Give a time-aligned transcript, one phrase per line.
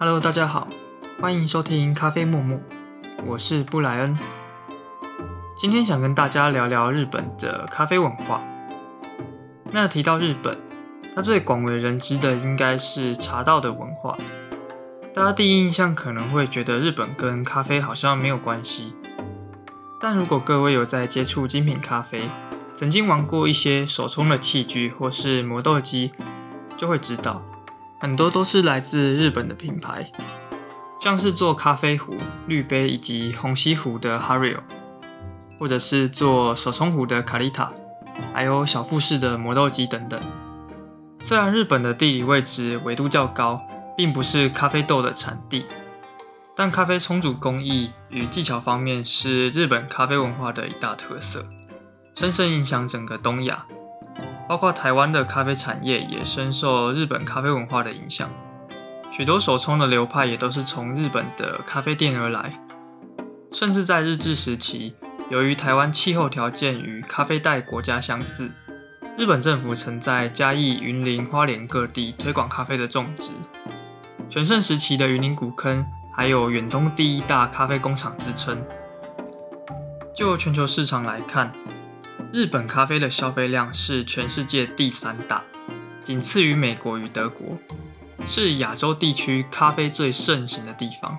[0.00, 0.68] Hello，大家好，
[1.20, 2.56] 欢迎收听咖啡默默，
[3.26, 4.16] 我是布莱恩。
[5.56, 8.40] 今天想跟大家聊聊日本的咖啡文化。
[9.72, 10.56] 那提到日本，
[11.16, 14.16] 它最广为人知的应该是茶道的文化。
[15.12, 18.94] 大家第一印象可能会觉得日本跟咖啡好像没有关系，
[20.00, 22.22] 但如果各位有在接触精品咖啡，
[22.72, 26.12] 曾经玩过一些手冲的器具或是磨豆机，
[26.76, 27.42] 就会知道。
[28.00, 30.10] 很多都是来自日本的品牌，
[31.00, 32.14] 像是做咖啡壶、
[32.46, 34.58] 滤杯以及虹吸壶的 Hario，
[35.58, 37.72] 或者是做手冲壶的卡丽塔，
[38.32, 40.20] 还有小富士的磨豆机等等。
[41.20, 43.60] 虽然日本的地理位置纬度较高，
[43.96, 45.66] 并不是咖啡豆的产地，
[46.54, 51.44] 但咖啡冲煮工艺与技巧方面是日本咖啡文化的一大特色，
[52.14, 53.66] 深深影响整个东亚。
[54.48, 58.30] 包括台湾的咖啡产业也深受日本咖啡文化的影响，
[59.12, 62.58] 许多手冲的流派也都是从日本的咖啡店而来。
[63.52, 64.94] 甚至在日治时期，
[65.30, 68.50] 由于台湾气候条件与咖啡带国家相似，
[69.18, 73.30] 日本政府曾在嘉义、云林、花莲各地推广咖啡的种植。
[74.30, 78.62] 全盛时期的云林古坑还有远东第一大咖啡工厂之称。
[80.14, 81.52] 就全球市场来看，
[82.30, 85.42] 日本咖啡的消费量是全世界第三大，
[86.02, 87.56] 仅次于美国与德国，
[88.26, 91.16] 是亚洲地区咖啡最盛行的地方。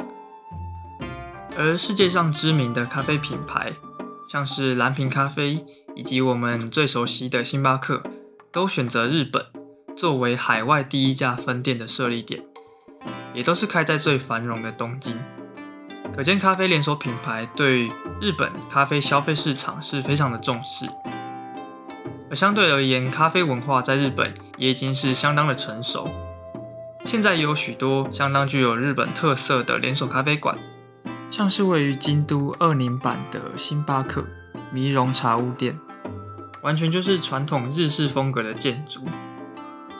[1.57, 3.73] 而世界上知名的咖啡品牌，
[4.29, 5.65] 像是蓝瓶咖啡
[5.95, 8.03] 以及我们最熟悉的星巴克，
[8.51, 9.43] 都选择日本
[9.97, 12.43] 作为海外第一家分店的设立点，
[13.33, 15.17] 也都是开在最繁荣的东京。
[16.19, 17.89] 可见咖啡连锁品牌对
[18.19, 20.85] 日本咖啡消费市场是非常的重视，
[22.29, 26.09] 而相对而言，咖啡文化在日本也已经是相当的成熟。
[27.05, 30.57] 现在也有许多相当具有日本特色的连锁咖啡馆，
[31.31, 34.25] 像是位于京都二宁版的星巴克
[34.73, 35.79] 迷荣茶屋店，
[36.61, 39.05] 完全就是传统日式风格的建筑，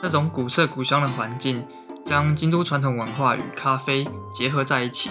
[0.02, 1.64] 那种古色古香的环境，
[2.04, 5.08] 将京都传统文化与咖啡结合在一起。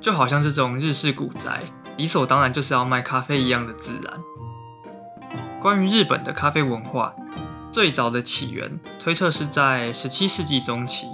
[0.00, 1.62] 就好像这种日式古宅，
[1.96, 4.20] 理所当然就是要卖咖啡一样的自然。
[5.60, 7.12] 关于日本的咖啡文化，
[7.72, 11.08] 最早的起源推测是在十七世纪中期，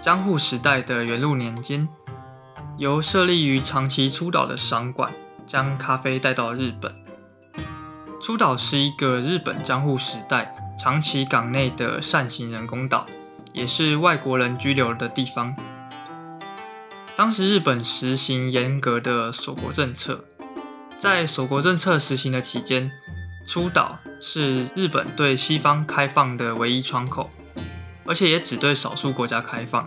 [0.00, 1.88] 江户时代的元禄年间，
[2.76, 5.10] 由设立于长崎出岛的商馆
[5.46, 6.92] 将咖啡带到日本。
[8.20, 13.06] 出岛是一个日本江户时代长崎港内的扇形人工岛，
[13.54, 15.54] 也是外国人居留的地方。
[17.20, 20.24] 当时日本实行严格的锁国政策，
[20.98, 22.90] 在锁国政策实行的期间，
[23.46, 27.28] 出岛是日本对西方开放的唯一窗口，
[28.06, 29.86] 而且也只对少数国家开放，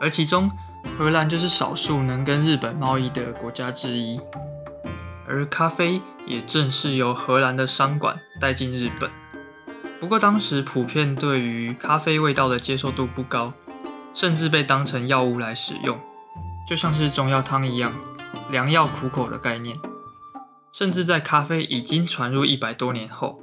[0.00, 0.50] 而其中
[0.96, 4.18] 荷兰就是少数能跟日本贸易的国家之一，
[5.28, 9.10] 而咖啡也正是由荷兰的商馆带进日本。
[10.00, 13.52] 不过当时普遍对于咖啡味道的接受度不高，
[14.14, 16.00] 甚至被当成药物来使用。
[16.68, 17.94] 就像是中药汤一样，
[18.50, 19.78] 良药苦口的概念。
[20.70, 23.40] 甚至在咖啡已经传入一百多年后，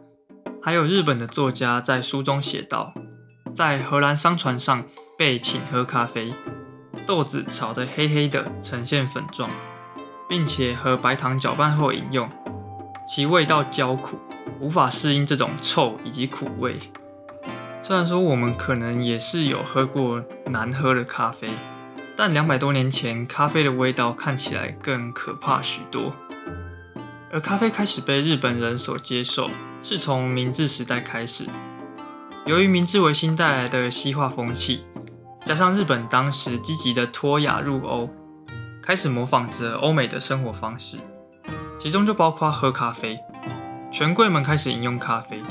[0.61, 2.93] 还有日本的作家在书中写道，
[3.51, 4.85] 在荷兰商船上
[5.17, 6.35] 被请喝咖啡，
[7.07, 9.49] 豆子炒得黑黑的，呈现粉状，
[10.29, 12.29] 并且和白糖搅拌后饮用，
[13.07, 14.19] 其味道焦苦，
[14.59, 16.79] 无法适应这种臭以及苦味。
[17.81, 21.49] 虽然说我们可能也是有喝过难喝的咖啡。
[22.17, 26.13] 但两百多年前，咖啡的味道看起来更可怕许多。
[27.31, 29.49] 而咖啡开始被日本人所接受，
[29.83, 31.45] 是从明治时代开始。
[32.45, 34.85] 由于明治维新带来的西化风气，
[35.43, 38.09] 加上日本当时积极的脱亚入欧，
[38.81, 40.97] 开始模仿着欧美的生活方式，
[41.77, 43.19] 其中就包括喝咖啡。
[43.91, 45.41] 权贵们开始饮用咖啡，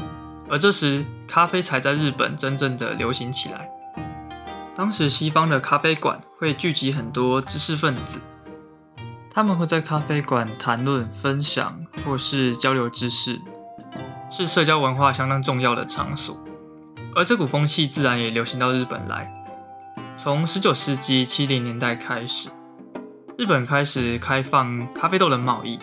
[0.48, 3.68] 而这时咖啡才在日本真正的流行起来。
[4.76, 8.18] 当时西方的咖啡馆会聚集很多知识分子，
[9.30, 13.40] 他们会在咖啡馆谈论、分享或是交流知识，
[14.28, 16.36] 是社交文化相当重要的场所。
[17.14, 19.30] 而这股风气自然也流行到日本来。
[20.16, 22.48] 从十九世纪七零年代开始，
[23.38, 25.78] 日本开始开放咖啡豆的贸易。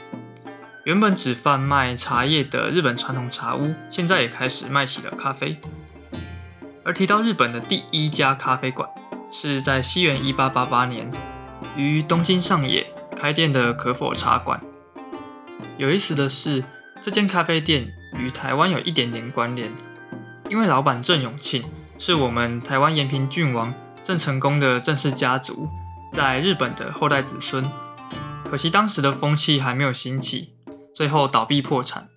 [0.83, 5.55] 原本只贩卖茶叶的日本传统茶屋，现在也开始卖起了咖啡。
[6.83, 8.89] 而提到日本的第一家咖啡馆，
[9.31, 11.09] 是在西元一八八八年
[11.75, 14.59] 于东京上野开店的可否茶馆。
[15.77, 16.63] 有意思的是，
[16.99, 19.71] 这间咖啡店与台湾有一点点关联，
[20.49, 21.63] 因为老板郑永庆
[21.99, 23.73] 是我们台湾延平郡王
[24.03, 25.69] 郑成功的郑氏家族
[26.11, 27.63] 在日本的后代子孙。
[28.49, 30.53] 可惜当时的风气还没有兴起，
[30.93, 32.09] 最后倒闭破产。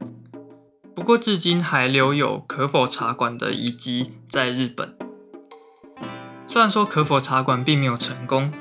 [0.95, 4.97] 不过至今还留有可否茶馆的遗迹在日本。
[6.47, 8.53] 虽然说可否茶馆并没有成功，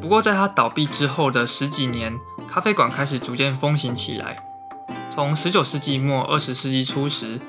[0.00, 2.16] 不过在它倒闭之后的十几年，
[2.48, 4.40] 咖啡馆开始逐渐风行起来。
[5.10, 7.40] 从十九世纪末二十世纪初时，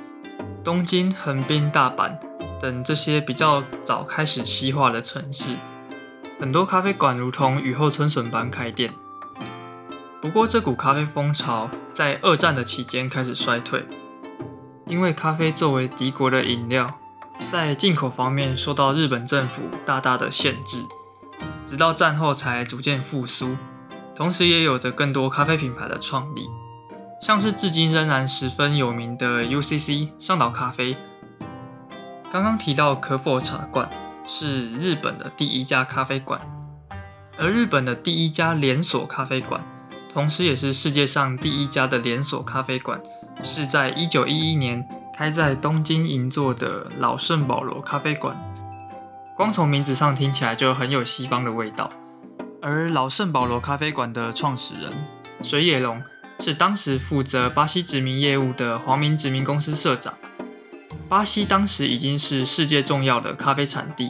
[0.64, 2.18] 东京、横滨、大阪
[2.60, 5.56] 等这些比较早开始西化的城市，
[6.40, 8.92] 很多咖啡馆如同雨后春笋般开店。
[10.20, 13.86] 不过这股咖啡风潮在二战的期间开始衰退。
[14.94, 17.00] 因为咖啡作为敌国的饮料，
[17.50, 20.84] 在进口方面受到日本政府大大的限制，
[21.66, 23.58] 直到战后才逐渐复苏。
[24.14, 26.48] 同时，也有着更多咖啡品牌的创立，
[27.20, 30.96] 像是至今仍然十分有名的 UCC 上岛咖啡。
[32.32, 33.90] 刚刚提到可否茶馆
[34.28, 36.40] 是日本的第一家咖啡馆，
[37.40, 39.64] 而日本的第一家连锁咖啡馆，
[40.14, 43.02] 同时也是世界上第一家的连锁咖啡馆。
[43.42, 44.86] 是在一九一一年
[45.16, 48.36] 开在东京银座的老圣保罗咖啡馆，
[49.36, 51.90] 光从名字上听起来就很有西方的味道。
[52.62, 54.92] 而老圣保罗咖啡馆的创始人
[55.42, 56.02] 水野龙
[56.40, 60.14] 是当时负责巴西殖民业务的皇民殖民公司社长。
[61.10, 64.10] 巴西当时已经是世界重要的咖啡产地，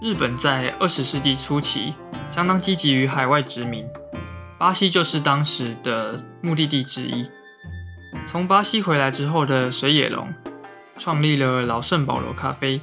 [0.00, 1.94] 日本在二十世纪初期
[2.30, 3.86] 相当积极于海外殖民，
[4.58, 7.28] 巴西就是当时的目的地之一。
[8.26, 10.28] 从巴西回来之后的水野龙，
[10.98, 12.80] 创立了老圣保罗咖啡，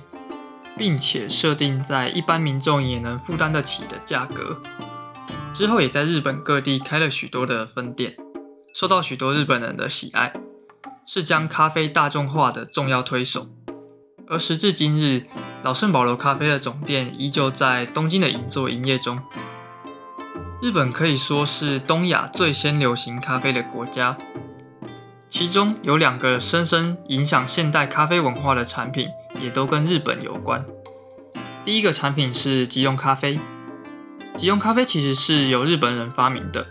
[0.78, 4.60] 并且设定在一般民众也能负担得起的价格。
[5.52, 8.16] 之后也在日本各地开了许多的分店，
[8.74, 10.34] 受到许多日本人的喜爱，
[11.06, 13.48] 是将咖啡大众化的重要推手。
[14.28, 15.28] 而时至今日，
[15.62, 19.22] 老圣保罗咖啡的总店依旧在东京的银座营业中。
[20.62, 24.18] 日本可以说是东亚最先流行咖啡的国家。
[25.34, 29.10] 其中有两个深深影响现代咖啡文化的产品，
[29.42, 30.64] 也都跟日本有关。
[31.66, 33.40] 第一个产品是即溶咖啡。
[34.38, 36.68] 即溶咖啡其实是由日本人发明的，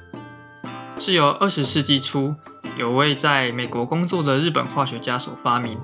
[0.97, 2.37] 是由二十世纪初
[2.79, 5.76] 有位在美国工作的日本化学家所发明。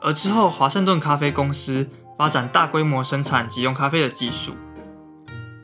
[0.00, 1.86] 而之后华盛顿咖啡公司
[2.16, 4.54] 发展大规模生产即溶咖啡的技术。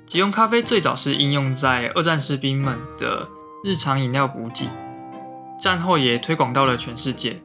[0.04, 3.26] 即溶咖啡最早是应用在二战士兵们的
[3.64, 4.68] 日常饮料补给。
[5.60, 7.38] 战后也推广到了全世界。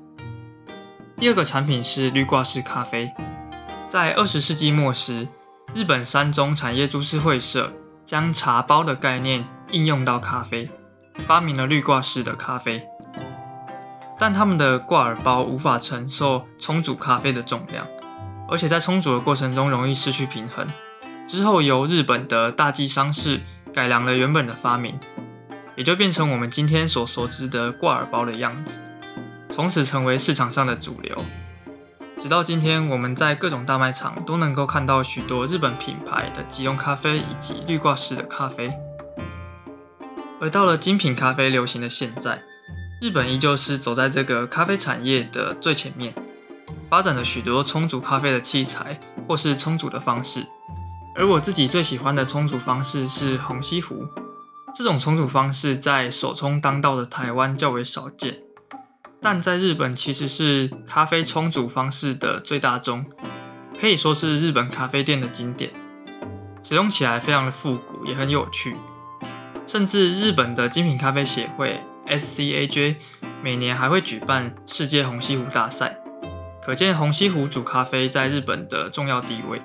[1.18, 3.12] 第二个产品是滤挂式咖啡，
[3.90, 5.28] 在二十世纪末时，
[5.74, 7.74] 日本山中产业株式会社
[8.06, 10.70] 将茶包的概念应用到咖啡，
[11.28, 12.88] 发明了滤挂式的咖啡。
[14.18, 17.86] 但他们的挂耳包无法承受冲煮咖啡的重量，
[18.48, 20.66] 而且在冲煮的过程中容易失去平衡。
[21.28, 23.42] 之后由日本的大纪商事
[23.74, 24.98] 改良了原本的发明。
[25.76, 28.80] 也就变成我们今天所熟知的挂耳包的样子，
[29.50, 31.24] 从此成为市场上的主流。
[32.18, 38.74] 直到今天，我们在各种大卖场都能够看到许多日本品牌的即溶咖啡以及滤挂式的咖啡。
[40.40, 42.42] 而到了精品咖啡流行的现在，
[43.02, 46.14] 日本依旧是走在这个咖啡产业的最前面，
[46.90, 48.98] 发展了许多冲煮咖啡的器材
[49.28, 50.48] 或是冲煮的方式。
[51.16, 54.08] 而我自己最喜欢的冲煮方式是虹吸壶。
[54.78, 58.40] 这种冲煮方式在手冲当道的台湾较为少见，
[59.22, 63.06] 但在日本其实是咖啡冲煮方式的最大宗，
[63.80, 65.72] 可以说是日本咖啡店的经典，
[66.62, 68.76] 使用起来非常的复古，也很有趣。
[69.66, 72.98] 甚至日本的精品咖啡协会 SCAJ
[73.42, 75.98] 每年还会举办世界虹吸壶大赛，
[76.62, 79.62] 可见虹吸壶煮咖啡在日本的重要地位。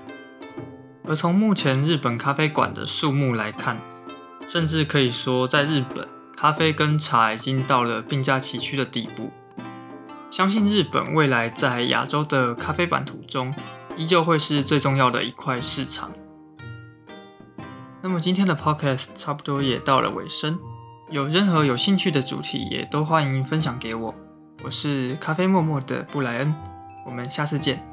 [1.08, 3.76] 而从目前日本咖啡馆的数目来看，
[4.50, 9.30] 甚至可以说，在日本，咖啡跟茶已经到了并驾齐驱的地步。
[10.28, 13.54] 相信日本未来在亚洲的咖啡版图中，
[13.97, 16.11] 依旧会是最重要的一块市场。
[18.02, 20.59] 那么今天的 podcast 差不多也到了尾声，
[21.11, 24.12] 有任何有兴趣的主题，也都欢迎分享给我。
[24.64, 26.52] 我是咖啡默默的布莱恩，
[27.07, 27.88] 我们下次见。